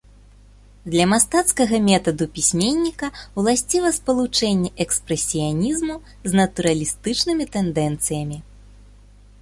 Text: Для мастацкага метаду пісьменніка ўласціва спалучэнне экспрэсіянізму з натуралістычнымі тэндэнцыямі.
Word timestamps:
Для 0.91 1.03
мастацкага 1.11 1.75
метаду 1.89 2.25
пісьменніка 2.37 3.07
ўласціва 3.41 3.89
спалучэнне 3.99 4.69
экспрэсіянізму 4.85 5.95
з 6.31 6.39
натуралістычнымі 6.41 7.45
тэндэнцыямі. 7.57 8.37